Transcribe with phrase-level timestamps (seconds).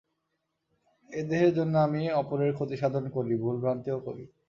[1.09, 4.23] এই দেহের জন্য আমি অপরের ক্ষতিসাধন করি, ভুলভ্রান্তিও করি।